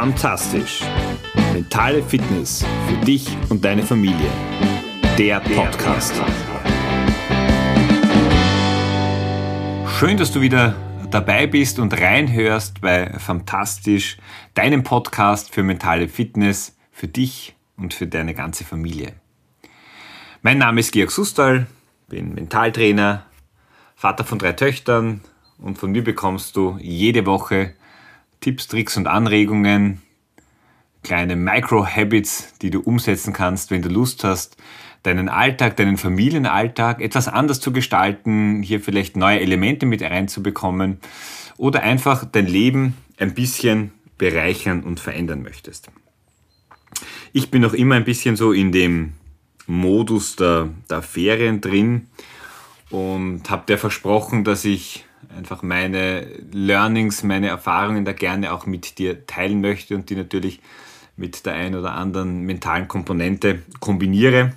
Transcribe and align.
Fantastisch. 0.00 0.80
Mentale 1.52 2.02
Fitness 2.02 2.64
für 2.88 3.04
dich 3.04 3.36
und 3.50 3.62
deine 3.62 3.82
Familie. 3.82 4.30
Der 5.18 5.40
Podcast. 5.40 6.14
Schön, 9.98 10.16
dass 10.16 10.32
du 10.32 10.40
wieder 10.40 10.74
dabei 11.10 11.46
bist 11.46 11.78
und 11.78 11.92
reinhörst 11.92 12.80
bei 12.80 13.12
Fantastisch, 13.18 14.16
deinem 14.54 14.84
Podcast 14.84 15.52
für 15.54 15.62
mentale 15.62 16.08
Fitness 16.08 16.78
für 16.90 17.06
dich 17.06 17.54
und 17.76 17.92
für 17.92 18.06
deine 18.06 18.32
ganze 18.32 18.64
Familie. 18.64 19.12
Mein 20.40 20.56
Name 20.56 20.80
ist 20.80 20.92
Georg 20.92 21.10
Sustal, 21.10 21.66
bin 22.08 22.32
Mentaltrainer, 22.32 23.26
Vater 23.96 24.24
von 24.24 24.38
drei 24.38 24.52
Töchtern 24.52 25.20
und 25.58 25.76
von 25.76 25.92
mir 25.92 26.02
bekommst 26.02 26.56
du 26.56 26.78
jede 26.80 27.26
Woche 27.26 27.74
Tipps, 28.40 28.68
Tricks 28.68 28.96
und 28.96 29.06
Anregungen, 29.06 30.00
kleine 31.02 31.36
Micro-Habits, 31.36 32.54
die 32.62 32.70
du 32.70 32.80
umsetzen 32.80 33.32
kannst, 33.32 33.70
wenn 33.70 33.82
du 33.82 33.88
Lust 33.88 34.24
hast, 34.24 34.56
deinen 35.02 35.28
Alltag, 35.28 35.76
deinen 35.76 35.96
Familienalltag 35.96 37.00
etwas 37.00 37.28
anders 37.28 37.60
zu 37.60 37.72
gestalten, 37.72 38.62
hier 38.62 38.80
vielleicht 38.80 39.16
neue 39.16 39.40
Elemente 39.40 39.86
mit 39.86 40.02
reinzubekommen 40.02 40.98
oder 41.56 41.82
einfach 41.82 42.24
dein 42.24 42.46
Leben 42.46 42.96
ein 43.18 43.34
bisschen 43.34 43.92
bereichern 44.18 44.82
und 44.82 45.00
verändern 45.00 45.42
möchtest. 45.42 45.90
Ich 47.32 47.50
bin 47.50 47.62
noch 47.62 47.74
immer 47.74 47.94
ein 47.94 48.04
bisschen 48.04 48.36
so 48.36 48.52
in 48.52 48.72
dem 48.72 49.12
Modus 49.66 50.36
der, 50.36 50.68
der 50.90 51.00
Ferien 51.00 51.60
drin 51.60 52.08
und 52.90 53.48
habe 53.48 53.66
dir 53.66 53.78
versprochen, 53.78 54.44
dass 54.44 54.64
ich 54.64 55.04
einfach 55.36 55.62
meine 55.62 56.26
Learnings, 56.52 57.22
meine 57.22 57.48
Erfahrungen 57.48 58.04
da 58.04 58.12
gerne 58.12 58.52
auch 58.52 58.66
mit 58.66 58.98
dir 58.98 59.26
teilen 59.26 59.60
möchte 59.60 59.94
und 59.94 60.10
die 60.10 60.16
natürlich 60.16 60.60
mit 61.16 61.44
der 61.46 61.54
ein 61.54 61.74
oder 61.74 61.92
anderen 61.92 62.42
mentalen 62.42 62.88
Komponente 62.88 63.62
kombiniere. 63.78 64.52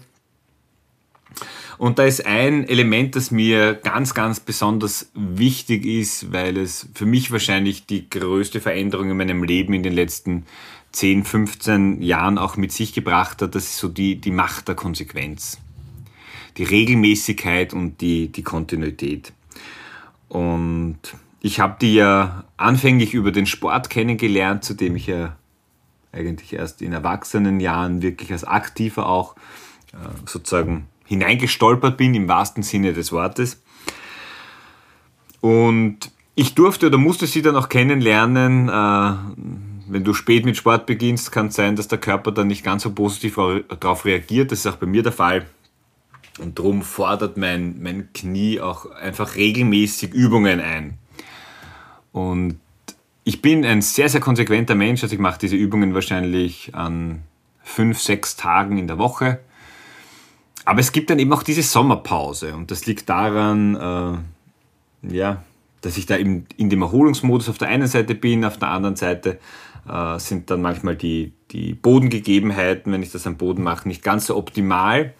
Und 1.77 1.99
da 1.99 2.05
ist 2.05 2.25
ein 2.25 2.67
Element, 2.67 3.15
das 3.15 3.31
mir 3.31 3.73
ganz, 3.73 4.13
ganz 4.13 4.39
besonders 4.39 5.09
wichtig 5.15 5.85
ist, 5.85 6.31
weil 6.31 6.57
es 6.57 6.87
für 6.93 7.05
mich 7.05 7.31
wahrscheinlich 7.31 7.85
die 7.85 8.09
größte 8.09 8.61
Veränderung 8.61 9.09
in 9.09 9.17
meinem 9.17 9.43
Leben 9.43 9.73
in 9.73 9.83
den 9.83 9.93
letzten 9.93 10.45
10, 10.93 11.25
15 11.25 12.01
Jahren 12.01 12.37
auch 12.37 12.55
mit 12.55 12.71
sich 12.71 12.93
gebracht 12.93 13.41
hat. 13.41 13.55
Das 13.55 13.65
ist 13.65 13.77
so 13.77 13.89
die, 13.89 14.15
die 14.15 14.31
Macht 14.31 14.67
der 14.67 14.75
Konsequenz. 14.75 15.57
Die 16.57 16.63
Regelmäßigkeit 16.63 17.73
und 17.73 17.99
die, 17.99 18.31
die 18.31 18.43
Kontinuität. 18.43 19.33
Und 20.29 20.99
ich 21.41 21.59
habe 21.59 21.75
die 21.79 21.95
ja 21.95 22.45
anfänglich 22.57 23.13
über 23.13 23.31
den 23.31 23.45
Sport 23.45 23.89
kennengelernt, 23.89 24.63
zu 24.63 24.73
dem 24.73 24.95
ich 24.95 25.07
ja 25.07 25.35
eigentlich 26.11 26.53
erst 26.53 26.81
in 26.81 26.93
erwachsenen 26.93 27.59
Jahren 27.59 28.01
wirklich 28.01 28.31
als 28.31 28.43
Aktiver 28.43 29.07
auch 29.07 29.35
äh, 29.93 29.97
sozusagen 30.25 30.87
hineingestolpert 31.05 31.97
bin, 31.97 32.13
im 32.15 32.27
wahrsten 32.27 32.63
Sinne 32.63 32.93
des 32.93 33.11
Wortes. 33.11 33.61
Und 35.41 36.11
ich 36.35 36.55
durfte 36.55 36.87
oder 36.87 36.97
musste 36.97 37.27
sie 37.27 37.41
dann 37.41 37.55
auch 37.55 37.69
kennenlernen. 37.69 38.69
Äh, 38.69 39.13
wenn 39.87 40.03
du 40.03 40.13
spät 40.13 40.45
mit 40.45 40.55
Sport 40.55 40.85
beginnst, 40.85 41.31
kann 41.31 41.47
es 41.47 41.55
sein, 41.55 41.75
dass 41.75 41.87
der 41.87 41.97
Körper 41.97 42.31
dann 42.31 42.47
nicht 42.47 42.63
ganz 42.63 42.83
so 42.83 42.91
positiv 42.93 43.35
darauf 43.79 44.05
reagiert. 44.05 44.51
Das 44.51 44.59
ist 44.59 44.67
auch 44.67 44.77
bei 44.77 44.85
mir 44.85 45.03
der 45.03 45.11
Fall. 45.11 45.45
Und 46.39 46.57
darum 46.57 46.81
fordert 46.81 47.37
mein, 47.37 47.81
mein 47.81 48.11
Knie 48.13 48.59
auch 48.59 48.89
einfach 48.91 49.35
regelmäßig 49.35 50.13
Übungen 50.13 50.59
ein. 50.59 50.97
Und 52.11 52.59
ich 53.23 53.41
bin 53.41 53.65
ein 53.65 53.81
sehr, 53.81 54.09
sehr 54.09 54.21
konsequenter 54.21 54.75
Mensch. 54.75 55.03
Also 55.03 55.13
ich 55.13 55.21
mache 55.21 55.39
diese 55.39 55.55
Übungen 55.55 55.93
wahrscheinlich 55.93 56.73
an 56.73 57.23
fünf, 57.61 57.99
sechs 57.99 58.35
Tagen 58.35 58.77
in 58.77 58.87
der 58.87 58.97
Woche. 58.97 59.39
Aber 60.65 60.79
es 60.79 60.91
gibt 60.91 61.09
dann 61.09 61.19
eben 61.19 61.31
auch 61.33 61.43
diese 61.43 61.63
Sommerpause. 61.63 62.55
Und 62.55 62.71
das 62.71 62.85
liegt 62.85 63.09
daran, 63.09 64.23
äh, 65.03 65.15
ja, 65.15 65.43
dass 65.81 65.97
ich 65.97 66.05
da 66.05 66.17
eben 66.17 66.45
in 66.57 66.69
dem 66.69 66.81
Erholungsmodus 66.81 67.49
auf 67.49 67.57
der 67.57 67.67
einen 67.67 67.87
Seite 67.87 68.15
bin, 68.15 68.45
auf 68.45 68.57
der 68.57 68.69
anderen 68.69 68.95
Seite 68.95 69.39
äh, 69.87 70.17
sind 70.19 70.49
dann 70.49 70.61
manchmal 70.61 70.95
die, 70.95 71.33
die 71.51 71.73
Bodengegebenheiten, 71.73 72.91
wenn 72.91 73.03
ich 73.03 73.11
das 73.11 73.27
am 73.27 73.37
Boden 73.37 73.63
mache, 73.63 73.87
nicht 73.87 74.03
ganz 74.03 74.27
so 74.27 74.37
optimal. 74.37 75.13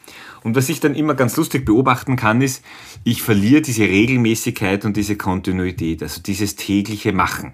Und 0.44 0.56
was 0.56 0.70
ich 0.70 0.80
dann 0.80 0.96
immer 0.96 1.16
ganz 1.16 1.38
lustig 1.38 1.66
beobachten 1.66 2.16
kann, 2.16 2.42
ist, 2.42 2.64
ich 3.04 3.22
verliere 3.22 3.62
diese 3.62 3.84
Regelmäßigkeit 3.84 4.84
und 4.86 4.98
diese 4.98 5.16
Kontinuität, 5.16 6.04
also 6.04 6.22
dieses 6.22 6.56
tägliche 6.56 7.14
Machen. 7.14 7.54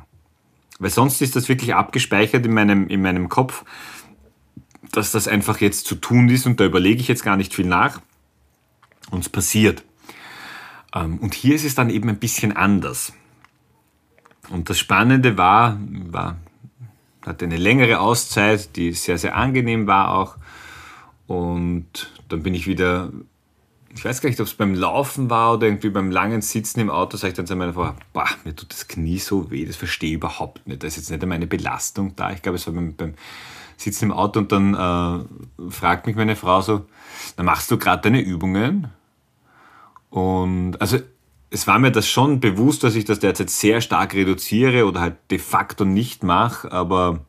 Weil 0.79 0.89
sonst 0.89 1.22
ist 1.22 1.35
das 1.35 1.49
wirklich 1.49 1.75
abgespeichert 1.75 2.45
in 2.45 2.53
meinem, 2.53 2.88
in 2.88 3.01
meinem 3.01 3.29
Kopf, 3.29 3.63
dass 4.91 5.11
das 5.11 5.28
einfach 5.28 5.61
jetzt 5.61 5.85
zu 5.85 5.95
tun 5.95 6.29
ist 6.29 6.45
und 6.45 6.59
da 6.59 6.66
überlege 6.66 7.01
ich 7.01 7.07
jetzt 7.07 7.23
gar 7.23 7.38
nicht 7.38 7.53
viel 7.53 7.67
nach 7.67 8.01
und 9.11 9.19
es 9.19 9.29
passiert. 9.29 9.83
Ähm, 10.95 11.19
und 11.19 11.35
hier 11.35 11.55
ist 11.55 11.66
es 11.66 11.75
dann 11.75 11.89
eben 11.89 12.09
ein 12.09 12.19
bisschen 12.19 12.55
anders. 12.55 13.13
Und 14.49 14.69
das 14.69 14.79
Spannende 14.79 15.38
war, 15.38 15.79
war 16.07 16.38
hatte 17.25 17.45
eine 17.45 17.57
längere 17.57 17.99
Auszeit, 17.99 18.75
die 18.75 18.91
sehr, 18.94 19.17
sehr 19.17 19.35
angenehm 19.35 19.88
war 19.88 20.16
auch. 20.16 20.38
Und 21.29 22.09
dann 22.28 22.41
bin 22.41 22.56
ich 22.56 22.66
wieder, 22.66 23.12
ich 23.94 24.03
weiß 24.03 24.19
gar 24.19 24.29
nicht, 24.29 24.41
ob 24.41 24.47
es 24.47 24.56
beim 24.56 24.73
Laufen 24.73 25.29
war 25.29 25.53
oder 25.53 25.67
irgendwie 25.67 25.91
beim 25.91 26.09
langen 26.09 26.41
Sitzen 26.41 26.79
im 26.79 26.90
Auto, 26.90 27.17
sage 27.17 27.29
ich 27.29 27.38
dann 27.38 27.45
zu 27.45 27.56
meiner 27.56 27.73
Frau, 27.73 27.94
boah, 28.13 28.28
mir 28.45 28.56
tut 28.56 28.72
das 28.72 28.88
Knie 28.88 29.19
so 29.19 29.51
weh, 29.51 29.63
das 29.63 29.75
verstehe 29.75 30.09
ich 30.09 30.16
überhaupt 30.16 30.67
nicht. 30.67 30.81
Da 30.81 30.88
ist 30.88 30.97
jetzt 30.97 31.12
nicht 31.12 31.22
einmal 31.22 31.35
eine 31.35 31.45
Belastung 31.45 32.16
da. 32.16 32.31
Ich 32.31 32.41
glaube, 32.41 32.56
es 32.56 32.66
war 32.66 32.73
beim, 32.73 32.95
beim 32.95 33.13
Sitzen 33.78 34.06
im 34.06 34.12
Auto 34.12 34.40
und 34.40 34.51
dann 34.51 34.73
äh, 34.73 35.69
fragt 35.69 36.07
mich 36.07 36.16
meine 36.16 36.35
Frau 36.35 36.62
so, 36.62 36.88
dann 37.35 37.46
machst 37.46 37.69
du 37.69 37.78
gerade 37.78 38.01
deine 38.01 38.22
Übungen? 38.22 38.88
Und 40.09 40.81
also 40.81 40.97
es 41.51 41.67
war 41.67 41.78
mir 41.78 41.91
das 41.91 42.07
schon 42.07 42.40
bewusst, 42.40 42.84
dass 42.84 42.96
ich 42.96 43.06
das 43.06 43.19
derzeit 43.19 43.51
sehr 43.51 43.81
stark 43.81 44.16
reduziere 44.16 44.88
oder 44.88 45.01
halt 45.01 45.17
de 45.29 45.38
facto 45.38 45.85
nicht 45.85 46.23
mache, 46.23 46.72
aber 46.72 47.19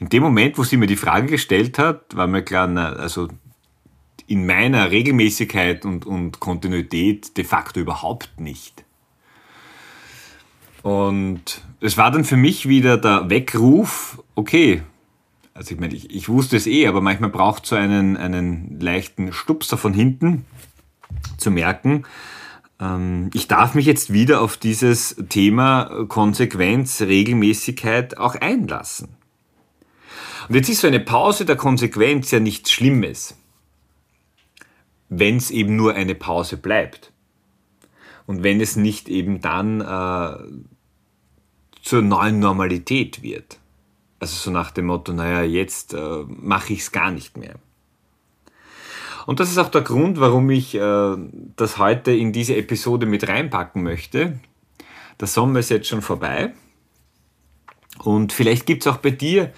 in 0.00 0.08
dem 0.08 0.22
Moment, 0.22 0.58
wo 0.58 0.64
sie 0.64 0.76
mir 0.76 0.86
die 0.86 0.96
Frage 0.96 1.26
gestellt 1.26 1.78
hat, 1.78 2.16
war 2.16 2.26
mir 2.26 2.42
klar, 2.42 2.66
na, 2.66 2.92
also 2.92 3.28
in 4.26 4.46
meiner 4.46 4.90
Regelmäßigkeit 4.90 5.84
und, 5.84 6.06
und 6.06 6.40
Kontinuität 6.40 7.36
de 7.36 7.44
facto 7.44 7.80
überhaupt 7.80 8.40
nicht. 8.40 8.84
Und 10.82 11.62
es 11.80 11.96
war 11.96 12.10
dann 12.10 12.24
für 12.24 12.36
mich 12.36 12.68
wieder 12.68 12.96
der 12.96 13.30
Weckruf, 13.30 14.22
okay, 14.34 14.82
also 15.54 15.74
ich 15.74 15.80
meine, 15.80 15.94
ich, 15.94 16.10
ich 16.10 16.28
wusste 16.28 16.56
es 16.56 16.66
eh, 16.66 16.86
aber 16.86 17.00
manchmal 17.00 17.30
braucht 17.30 17.66
so 17.66 17.76
einen, 17.76 18.16
einen 18.16 18.80
leichten 18.80 19.32
Stupser 19.32 19.76
von 19.76 19.92
hinten 19.92 20.44
zu 21.36 21.50
merken, 21.50 22.04
ähm, 22.80 23.30
ich 23.34 23.48
darf 23.48 23.74
mich 23.74 23.86
jetzt 23.86 24.12
wieder 24.12 24.40
auf 24.40 24.56
dieses 24.56 25.16
Thema 25.28 26.06
Konsequenz, 26.08 27.00
Regelmäßigkeit 27.00 28.18
auch 28.18 28.34
einlassen. 28.34 29.08
Und 30.52 30.56
jetzt 30.56 30.68
ist 30.68 30.82
so 30.82 30.86
eine 30.86 31.00
Pause 31.00 31.46
der 31.46 31.56
Konsequenz 31.56 32.30
ja 32.30 32.38
nichts 32.38 32.70
Schlimmes, 32.70 33.38
wenn 35.08 35.38
es 35.38 35.50
eben 35.50 35.76
nur 35.76 35.94
eine 35.94 36.14
Pause 36.14 36.58
bleibt. 36.58 37.10
Und 38.26 38.42
wenn 38.42 38.60
es 38.60 38.76
nicht 38.76 39.08
eben 39.08 39.40
dann 39.40 39.80
äh, 39.80 40.36
zur 41.80 42.02
neuen 42.02 42.38
Normalität 42.38 43.22
wird. 43.22 43.60
Also 44.20 44.36
so 44.36 44.50
nach 44.50 44.72
dem 44.72 44.88
Motto, 44.88 45.14
naja, 45.14 45.42
jetzt 45.42 45.94
äh, 45.94 46.24
mache 46.26 46.74
ich 46.74 46.80
es 46.80 46.92
gar 46.92 47.10
nicht 47.10 47.38
mehr. 47.38 47.54
Und 49.24 49.40
das 49.40 49.50
ist 49.50 49.56
auch 49.56 49.70
der 49.70 49.80
Grund, 49.80 50.20
warum 50.20 50.50
ich 50.50 50.74
äh, 50.74 51.16
das 51.56 51.78
heute 51.78 52.12
in 52.12 52.30
diese 52.30 52.56
Episode 52.56 53.06
mit 53.06 53.26
reinpacken 53.26 53.82
möchte. 53.82 54.38
Der 55.18 55.28
Sommer 55.28 55.60
ist 55.60 55.70
jetzt 55.70 55.88
schon 55.88 56.02
vorbei. 56.02 56.52
Und 58.00 58.34
vielleicht 58.34 58.66
gibt 58.66 58.84
es 58.84 58.92
auch 58.92 58.98
bei 58.98 59.12
dir 59.12 59.50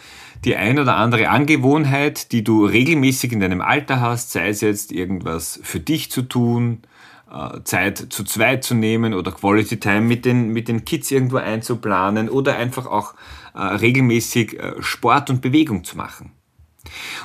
die 0.45 0.57
ein 0.57 0.79
oder 0.79 0.97
andere 0.97 1.31
Angewohnheit, 1.31 2.33
die 2.33 2.45
du 2.45 2.67
regelmäßig 2.67 3.33
in 3.33 3.41
deinem 3.41 3.61
Alter 3.61 4.01
hast, 4.01 4.33
sei 4.33 4.49
es 4.49 4.61
jetzt 4.61 4.93
irgendwas 4.93 5.59
für 5.63 5.81
dich 5.81 6.11
zu 6.11 6.23
tun, 6.23 6.83
äh, 7.31 7.63
Zeit 7.65 8.07
zu 8.11 8.25
zweit 8.25 8.63
zu 8.63 8.75
nehmen 8.75 9.15
oder 9.15 9.33
Quality 9.33 9.81
Time 9.81 10.03
mit 10.03 10.25
den, 10.25 10.49
mit 10.49 10.69
den 10.69 10.85
Kids 10.85 11.11
irgendwo 11.11 11.39
einzuplanen 11.39 12.29
oder 12.29 12.57
einfach 12.57 12.87
auch 12.87 13.15
äh, 13.55 13.61
regelmäßig 13.61 14.59
äh, 14.59 14.75
Sport 14.81 15.31
und 15.31 15.41
Bewegung 15.41 15.85
zu 15.85 15.97
machen. 15.97 16.33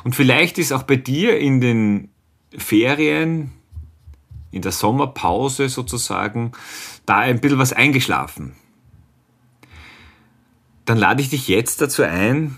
Und 0.03 0.15
vielleicht 0.15 0.57
ist 0.57 0.71
auch 0.71 0.83
bei 0.83 0.95
dir 0.95 1.37
in 1.37 1.59
den 1.59 2.09
Ferien, 2.57 3.51
in 4.51 4.61
der 4.61 4.71
Sommerpause 4.71 5.69
sozusagen, 5.69 6.53
da 7.05 7.17
ein 7.17 7.41
bisschen 7.41 7.59
was 7.59 7.73
eingeschlafen. 7.73 8.53
Dann 10.85 10.97
lade 10.97 11.21
ich 11.21 11.29
dich 11.29 11.47
jetzt 11.47 11.81
dazu 11.81 12.01
ein, 12.03 12.57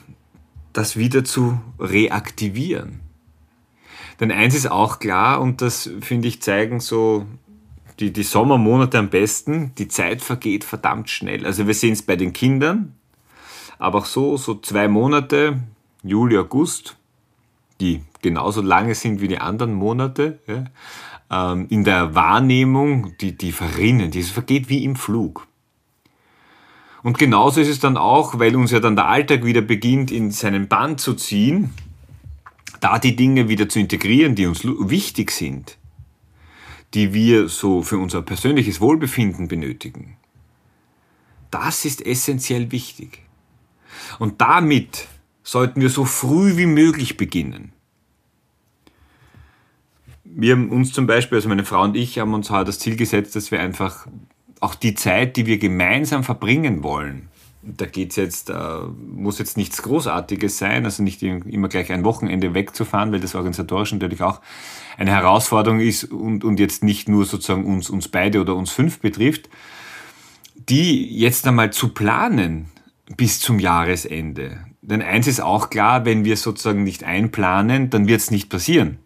das 0.74 0.98
wieder 0.98 1.24
zu 1.24 1.60
reaktivieren. 1.80 3.02
Denn 4.20 4.32
eins 4.32 4.56
ist 4.56 4.70
auch 4.70 5.00
klar, 5.00 5.42
und 5.42 5.62
das 5.62 5.90
finde 6.02 6.28
ich 6.28 6.42
zeigen 6.42 6.80
so 6.80 7.26
die, 8.00 8.14
die 8.14 8.24
Sommermonate 8.24 8.98
am 8.98 9.10
besten, 9.10 9.74
die 9.78 9.88
Zeit 9.88 10.22
vergeht 10.22 10.64
verdammt 10.64 11.10
schnell. 11.10 11.46
Also 11.46 11.68
wir 11.68 11.74
sehen 11.74 11.94
es 11.94 12.02
bei 12.02 12.16
den 12.16 12.34
Kindern, 12.34 12.96
aber 13.80 14.00
auch 14.00 14.06
so, 14.06 14.38
so 14.38 14.56
zwei 14.56 14.88
Monate, 14.88 15.62
Juli, 16.04 16.38
August, 16.38 16.98
die 17.80 18.04
genauso 18.22 18.62
lange 18.62 18.96
sind 18.96 19.22
wie 19.22 19.28
die 19.28 19.40
anderen 19.40 19.74
Monate, 19.74 20.40
ja, 20.48 20.66
ähm, 21.32 21.68
in 21.70 21.84
der 21.84 22.14
Wahrnehmung, 22.14 23.18
die, 23.20 23.36
die 23.36 23.52
verrinnen, 23.52 24.12
die 24.12 24.24
vergeht 24.24 24.70
wie 24.70 24.84
im 24.84 24.96
Flug. 24.96 25.48
Und 27.04 27.18
genauso 27.18 27.62
ist 27.62 27.68
es 27.68 27.80
dann 27.80 27.98
auch, 27.98 28.38
weil 28.38 28.56
uns 28.56 28.72
ja 28.72 28.80
dann 28.80 28.96
der 28.96 29.08
Alltag 29.08 29.44
wieder 29.44 29.62
beginnt, 29.62 30.12
in 30.12 30.32
seinen 30.32 30.68
Bann 30.68 30.98
zu 30.98 31.16
ziehen, 31.16 31.74
da 32.80 33.00
die 33.00 33.16
Dinge 33.16 33.50
wieder 33.50 33.70
zu 33.70 33.80
integrieren, 33.80 34.36
die 34.36 34.46
uns 34.46 34.64
wichtig 34.64 35.32
sind, 35.32 35.78
die 36.94 37.14
wir 37.14 37.48
so 37.48 37.82
für 37.82 37.98
unser 37.98 38.22
persönliches 38.22 38.82
Wohlbefinden 38.82 39.48
benötigen. 39.48 40.18
Das 41.50 41.86
ist 41.86 42.06
essentiell 42.06 42.72
wichtig. 42.72 43.24
Und 44.20 44.42
damit 44.42 45.08
sollten 45.44 45.82
wir 45.82 45.90
so 45.90 46.06
früh 46.06 46.58
wie 46.58 46.66
möglich 46.66 47.18
beginnen. 47.18 47.74
Wir 50.24 50.54
haben 50.54 50.70
uns 50.70 50.94
zum 50.94 51.08
Beispiel, 51.08 51.38
also 51.38 51.50
meine 51.50 51.66
Frau 51.66 51.84
und 51.84 51.96
ich, 51.98 52.20
haben 52.20 52.34
uns 52.34 52.50
halt 52.50 52.68
das 52.68 52.80
Ziel 52.80 52.96
gesetzt, 52.96 53.36
dass 53.36 53.52
wir 53.52 53.60
einfach 53.60 54.08
auch 54.62 54.76
die 54.76 54.96
Zeit, 54.96 55.36
die 55.36 55.46
wir 55.46 55.58
gemeinsam 55.58 56.24
verbringen 56.24 56.84
wollen, 56.84 57.28
da 57.64 57.86
geht's 57.86 58.16
jetzt, 58.16 58.50
äh, 58.50 58.56
muss 59.14 59.38
jetzt 59.38 59.56
nichts 59.56 59.84
Großartiges 59.84 60.58
sein, 60.58 60.86
also 60.86 61.04
nicht 61.04 61.22
immer 61.22 61.68
gleich 61.68 61.92
ein 61.92 62.04
Wochenende 62.04 62.54
wegzufahren, 62.54 63.12
weil 63.12 63.20
das 63.20 63.36
organisatorisch 63.36 63.92
natürlich 63.92 64.22
auch 64.22 64.42
eine 64.98 65.12
Herausforderung 65.12 65.80
ist 65.80 66.06
und, 66.06 66.44
und 66.44 66.60
jetzt 66.60 66.84
nicht 66.84 67.08
nur 67.08 67.26
sozusagen 67.26 67.66
uns, 67.66 67.90
uns 67.90 68.08
beide 68.08 68.42
oder 68.42 68.56
uns 68.56 68.72
fünf 68.72 69.00
betrifft, 69.00 69.50
die 70.56 71.18
jetzt 71.18 71.48
einmal 71.48 71.72
zu 71.72 71.90
planen 71.90 72.68
bis 73.18 73.40
zum 73.40 73.60
Jahresende. 73.60 74.66
Denn 74.82 75.02
eins 75.02 75.28
ist 75.28 75.42
auch 75.42 75.70
klar, 75.70 76.06
wenn 76.06 76.26
wir 76.26 76.38
sozusagen 76.38 76.84
nicht 76.84 77.04
einplanen, 77.04 77.92
dann 77.92 78.08
wird 78.08 78.22
es 78.22 78.32
nicht 78.32 78.50
passieren. 78.50 78.98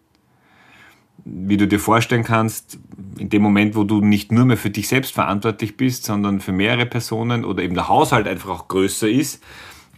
Wie 1.28 1.56
du 1.56 1.66
dir 1.66 1.80
vorstellen 1.80 2.22
kannst, 2.22 2.78
in 3.18 3.30
dem 3.30 3.42
Moment, 3.42 3.74
wo 3.74 3.82
du 3.82 4.00
nicht 4.00 4.30
nur 4.30 4.44
mehr 4.44 4.56
für 4.56 4.70
dich 4.70 4.86
selbst 4.86 5.12
verantwortlich 5.12 5.76
bist, 5.76 6.04
sondern 6.04 6.40
für 6.40 6.52
mehrere 6.52 6.86
Personen 6.86 7.44
oder 7.44 7.64
eben 7.64 7.74
der 7.74 7.88
Haushalt 7.88 8.28
einfach 8.28 8.50
auch 8.50 8.68
größer 8.68 9.08
ist, 9.08 9.42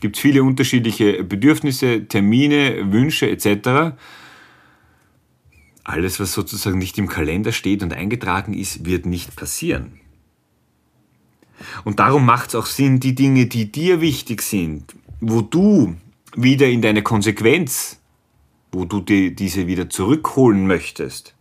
gibt 0.01 0.17
es 0.17 0.23
viele 0.23 0.43
unterschiedliche 0.43 1.23
Bedürfnisse, 1.25 2.07
Termine, 2.07 2.93
Wünsche 2.93 3.29
etc. 3.29 3.95
Alles, 5.85 6.19
was 6.19 6.33
sozusagen 6.33 6.79
nicht 6.79 6.97
im 6.97 7.09
Kalender 7.09 7.53
steht 7.53 7.83
und 7.83 7.93
eingetragen 7.93 8.55
ist, 8.55 8.87
wird 8.87 9.05
nicht 9.05 9.37
passieren. 9.37 10.01
Und 11.85 11.99
darum 11.99 12.25
macht 12.25 12.51
es 12.51 12.55
auch 12.55 12.67
Sinn, 12.67 13.01
die 13.01 13.15
Dinge, 13.15 13.47
die 13.47 13.71
dir 13.71 14.01
wichtig 14.01 14.43
sind, 14.43 14.95
wo 15.21 15.41
du 15.41 15.97
wieder 16.37 16.69
in 16.69 16.83
deine 16.83 17.03
Konsequenz, 17.03 18.01
wo 18.73 18.85
du 18.85 19.01
die, 19.01 19.35
diese 19.35 19.67
wieder 19.67 19.89
zurückholen 19.91 20.67
möchtest, 20.67 21.35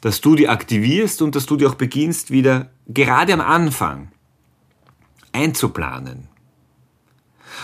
dass 0.00 0.20
du 0.20 0.34
die 0.34 0.48
aktivierst 0.48 1.22
und 1.22 1.34
dass 1.34 1.46
du 1.46 1.56
die 1.56 1.66
auch 1.66 1.74
beginnst, 1.74 2.30
wieder 2.30 2.70
gerade 2.88 3.32
am 3.32 3.40
Anfang 3.40 4.12
einzuplanen. 5.32 6.28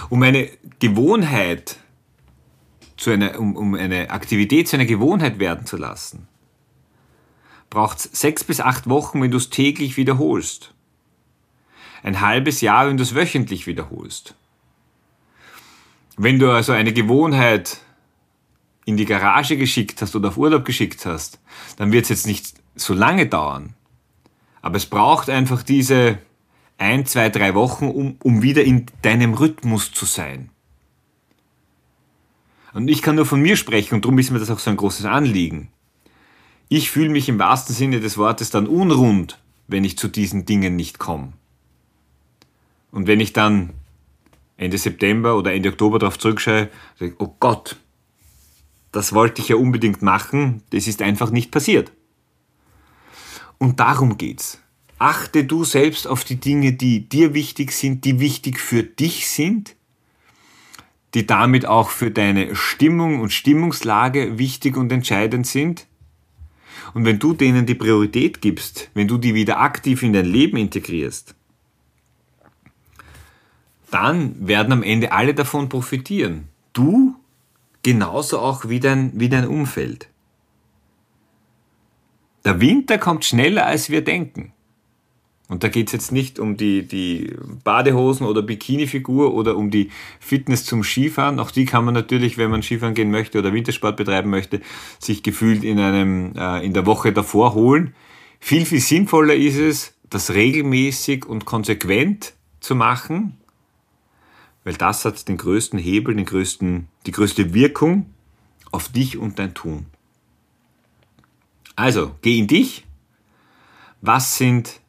Um 0.08 0.22
eine 0.22 0.48
Gewohnheit 0.78 1.76
zu 2.96 3.10
einer, 3.10 3.38
um, 3.38 3.56
um 3.56 3.74
eine 3.74 4.10
Aktivität 4.10 4.68
zu 4.68 4.76
einer 4.76 4.86
Gewohnheit 4.86 5.38
werden 5.38 5.66
zu 5.66 5.76
lassen, 5.76 6.28
braucht 7.68 7.98
es 7.98 8.04
sechs 8.12 8.44
bis 8.44 8.60
acht 8.60 8.88
Wochen, 8.88 9.22
wenn 9.22 9.30
du 9.30 9.38
es 9.38 9.50
täglich 9.50 9.96
wiederholst. 9.96 10.74
Ein 12.02 12.20
halbes 12.20 12.60
Jahr, 12.60 12.88
wenn 12.88 12.96
du 12.96 13.02
es 13.02 13.14
wöchentlich 13.14 13.66
wiederholst. 13.66 14.34
Wenn 16.16 16.38
du 16.38 16.50
also 16.50 16.72
eine 16.72 16.92
Gewohnheit 16.92 17.80
in 18.84 18.96
die 18.96 19.04
Garage 19.04 19.56
geschickt 19.56 20.02
hast 20.02 20.16
oder 20.16 20.28
auf 20.28 20.38
Urlaub 20.38 20.64
geschickt 20.64 21.06
hast, 21.06 21.38
dann 21.76 21.92
wird 21.92 22.04
es 22.04 22.08
jetzt 22.08 22.26
nicht 22.26 22.54
so 22.74 22.94
lange 22.94 23.26
dauern. 23.26 23.74
Aber 24.60 24.76
es 24.76 24.86
braucht 24.86 25.28
einfach 25.28 25.62
diese 25.62 26.18
ein, 26.78 27.06
zwei, 27.06 27.28
drei 27.28 27.54
Wochen, 27.54 27.88
um, 27.88 28.16
um 28.22 28.42
wieder 28.42 28.64
in 28.64 28.86
deinem 29.02 29.34
Rhythmus 29.34 29.92
zu 29.92 30.04
sein. 30.04 30.50
Und 32.72 32.88
ich 32.88 33.02
kann 33.02 33.16
nur 33.16 33.26
von 33.26 33.40
mir 33.40 33.56
sprechen 33.56 33.94
und 33.94 34.04
darum 34.04 34.18
ist 34.18 34.30
mir 34.30 34.38
das 34.38 34.50
auch 34.50 34.58
so 34.58 34.70
ein 34.70 34.76
großes 34.76 35.04
Anliegen. 35.04 35.68
Ich 36.68 36.90
fühle 36.90 37.10
mich 37.10 37.28
im 37.28 37.38
wahrsten 37.38 37.74
Sinne 37.74 38.00
des 38.00 38.16
Wortes 38.16 38.50
dann 38.50 38.66
unrund, 38.66 39.38
wenn 39.68 39.84
ich 39.84 39.98
zu 39.98 40.08
diesen 40.08 40.46
Dingen 40.46 40.74
nicht 40.74 40.98
komme. 40.98 41.34
Und 42.90 43.06
wenn 43.06 43.20
ich 43.20 43.32
dann 43.32 43.70
Ende 44.56 44.78
September 44.78 45.36
oder 45.36 45.52
Ende 45.52 45.68
Oktober 45.68 45.98
darauf 45.98 46.18
zurückschaue, 46.18 46.70
sage 46.98 47.12
ich, 47.12 47.20
oh 47.20 47.34
Gott, 47.40 47.76
das 48.92 49.12
wollte 49.12 49.40
ich 49.40 49.48
ja 49.48 49.56
unbedingt 49.56 50.02
machen, 50.02 50.62
das 50.70 50.86
ist 50.86 51.02
einfach 51.02 51.30
nicht 51.30 51.50
passiert. 51.50 51.92
Und 53.58 53.80
darum 53.80 54.18
geht's. 54.18 54.60
Achte 54.98 55.44
du 55.44 55.64
selbst 55.64 56.06
auf 56.06 56.24
die 56.24 56.36
Dinge, 56.36 56.74
die 56.74 57.08
dir 57.08 57.34
wichtig 57.34 57.72
sind, 57.72 58.04
die 58.04 58.20
wichtig 58.20 58.60
für 58.60 58.84
dich 58.84 59.28
sind, 59.28 59.74
die 61.14 61.26
damit 61.26 61.66
auch 61.66 61.90
für 61.90 62.10
deine 62.10 62.54
Stimmung 62.54 63.20
und 63.20 63.32
Stimmungslage 63.32 64.38
wichtig 64.38 64.76
und 64.76 64.92
entscheidend 64.92 65.46
sind. 65.46 65.86
Und 66.94 67.04
wenn 67.04 67.18
du 67.18 67.32
denen 67.32 67.66
die 67.66 67.74
Priorität 67.74 68.40
gibst, 68.40 68.90
wenn 68.94 69.08
du 69.08 69.18
die 69.18 69.34
wieder 69.34 69.60
aktiv 69.60 70.02
in 70.02 70.12
dein 70.12 70.26
Leben 70.26 70.56
integrierst, 70.56 71.34
dann 73.90 74.46
werden 74.46 74.72
am 74.72 74.82
Ende 74.82 75.12
alle 75.12 75.34
davon 75.34 75.68
profitieren. 75.68 76.48
Du 76.72 77.14
genauso 77.82 78.38
auch 78.38 78.68
wie 78.68 78.80
dein, 78.80 79.12
wie 79.18 79.28
dein 79.28 79.46
Umfeld. 79.46 80.08
Der 82.44 82.60
Winter 82.60 82.98
kommt 82.98 83.24
schneller, 83.24 83.66
als 83.66 83.90
wir 83.90 84.02
denken. 84.02 84.52
Und 85.48 85.62
da 85.62 85.68
geht 85.68 85.88
es 85.88 85.92
jetzt 85.92 86.12
nicht 86.12 86.38
um 86.38 86.56
die, 86.56 86.88
die 86.88 87.36
Badehosen 87.62 88.26
oder 88.26 88.40
Bikini-Figur 88.40 89.34
oder 89.34 89.56
um 89.56 89.70
die 89.70 89.90
Fitness 90.18 90.64
zum 90.64 90.82
Skifahren. 90.82 91.38
Auch 91.38 91.50
die 91.50 91.66
kann 91.66 91.84
man 91.84 91.92
natürlich, 91.92 92.38
wenn 92.38 92.50
man 92.50 92.62
Skifahren 92.62 92.94
gehen 92.94 93.10
möchte 93.10 93.38
oder 93.38 93.52
Wintersport 93.52 93.96
betreiben 93.96 94.30
möchte, 94.30 94.62
sich 94.98 95.22
gefühlt 95.22 95.62
in, 95.62 95.78
einem, 95.78 96.32
äh, 96.36 96.64
in 96.64 96.72
der 96.72 96.86
Woche 96.86 97.12
davor 97.12 97.52
holen. 97.52 97.94
Viel, 98.40 98.64
viel 98.64 98.80
sinnvoller 98.80 99.34
ist 99.34 99.58
es, 99.58 99.94
das 100.08 100.32
regelmäßig 100.32 101.26
und 101.26 101.44
konsequent 101.44 102.32
zu 102.60 102.74
machen, 102.74 103.36
weil 104.64 104.74
das 104.74 105.04
hat 105.04 105.28
den 105.28 105.36
größten 105.36 105.78
Hebel, 105.78 106.14
den 106.14 106.24
größten, 106.24 106.88
die 107.06 107.12
größte 107.12 107.54
Wirkung 107.54 108.06
auf 108.70 108.88
dich 108.88 109.18
und 109.18 109.38
dein 109.38 109.54
Tun. 109.54 109.86
Also, 111.76 112.14
geh 112.22 112.38
in 112.38 112.46
dich. 112.46 112.84
Was 114.00 114.36
sind 114.36 114.80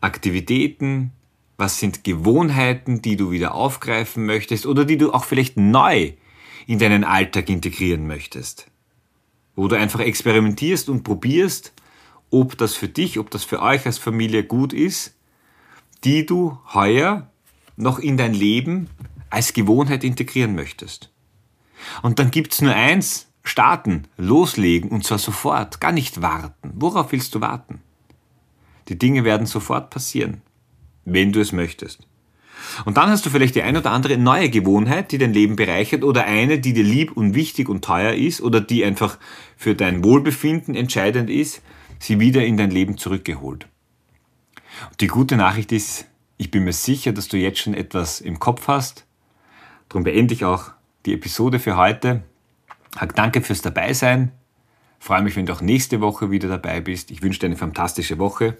Aktivitäten, 0.00 1.12
was 1.56 1.78
sind 1.78 2.04
Gewohnheiten, 2.04 3.02
die 3.02 3.16
du 3.16 3.30
wieder 3.30 3.54
aufgreifen 3.54 4.26
möchtest 4.26 4.66
oder 4.66 4.84
die 4.84 4.98
du 4.98 5.12
auch 5.12 5.24
vielleicht 5.24 5.56
neu 5.56 6.12
in 6.66 6.78
deinen 6.78 7.04
Alltag 7.04 7.48
integrieren 7.48 8.06
möchtest? 8.06 8.66
Wo 9.54 9.68
du 9.68 9.76
einfach 9.76 10.00
experimentierst 10.00 10.88
und 10.88 11.04
probierst, 11.04 11.72
ob 12.30 12.56
das 12.58 12.74
für 12.74 12.88
dich, 12.88 13.18
ob 13.18 13.30
das 13.30 13.44
für 13.44 13.60
euch 13.60 13.86
als 13.86 13.98
Familie 13.98 14.44
gut 14.44 14.72
ist, 14.72 15.14
die 16.04 16.26
du 16.26 16.58
heuer 16.72 17.31
noch 17.82 17.98
in 17.98 18.16
dein 18.16 18.34
Leben 18.34 18.88
als 19.30 19.52
Gewohnheit 19.52 20.04
integrieren 20.04 20.54
möchtest. 20.54 21.10
Und 22.02 22.18
dann 22.18 22.30
gibt's 22.30 22.60
nur 22.60 22.74
eins, 22.74 23.28
starten, 23.42 24.04
loslegen 24.16 24.90
und 24.90 25.04
zwar 25.04 25.18
sofort, 25.18 25.80
gar 25.80 25.92
nicht 25.92 26.22
warten. 26.22 26.72
Worauf 26.74 27.12
willst 27.12 27.34
du 27.34 27.40
warten? 27.40 27.80
Die 28.88 28.98
Dinge 28.98 29.24
werden 29.24 29.46
sofort 29.46 29.90
passieren, 29.90 30.42
wenn 31.04 31.32
du 31.32 31.40
es 31.40 31.52
möchtest. 31.52 32.06
Und 32.84 32.96
dann 32.96 33.10
hast 33.10 33.26
du 33.26 33.30
vielleicht 33.30 33.54
die 33.54 33.62
ein 33.62 33.76
oder 33.76 33.90
andere 33.90 34.16
neue 34.16 34.48
Gewohnheit, 34.48 35.10
die 35.10 35.18
dein 35.18 35.32
Leben 35.32 35.56
bereichert 35.56 36.04
oder 36.04 36.24
eine, 36.24 36.58
die 36.58 36.72
dir 36.72 36.84
lieb 36.84 37.12
und 37.16 37.34
wichtig 37.34 37.68
und 37.68 37.84
teuer 37.84 38.12
ist 38.12 38.40
oder 38.40 38.60
die 38.60 38.84
einfach 38.84 39.18
für 39.56 39.74
dein 39.74 40.04
Wohlbefinden 40.04 40.74
entscheidend 40.74 41.28
ist, 41.28 41.62
sie 41.98 42.20
wieder 42.20 42.44
in 42.44 42.56
dein 42.56 42.70
Leben 42.70 42.98
zurückgeholt. 42.98 43.66
Und 44.90 45.00
die 45.00 45.08
gute 45.08 45.36
Nachricht 45.36 45.72
ist, 45.72 46.06
ich 46.42 46.50
bin 46.50 46.64
mir 46.64 46.72
sicher, 46.72 47.12
dass 47.12 47.28
du 47.28 47.36
jetzt 47.36 47.60
schon 47.60 47.72
etwas 47.72 48.20
im 48.20 48.40
Kopf 48.40 48.66
hast. 48.66 49.06
Darum 49.88 50.02
beende 50.02 50.34
ich 50.34 50.44
auch 50.44 50.72
die 51.06 51.14
Episode 51.14 51.60
für 51.60 51.76
heute. 51.76 52.24
Danke 53.14 53.42
fürs 53.42 53.62
Dabeisein. 53.62 54.32
Freue 54.98 55.22
mich, 55.22 55.36
wenn 55.36 55.46
du 55.46 55.52
auch 55.52 55.60
nächste 55.60 56.00
Woche 56.00 56.32
wieder 56.32 56.48
dabei 56.48 56.80
bist. 56.80 57.12
Ich 57.12 57.22
wünsche 57.22 57.38
dir 57.38 57.46
eine 57.46 57.56
fantastische 57.56 58.18
Woche. 58.18 58.56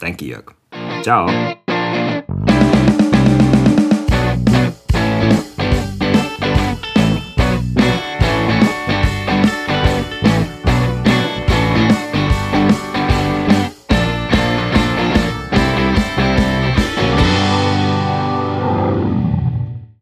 Dein 0.00 0.16
Georg. 0.16 0.56
Ciao. 1.02 1.28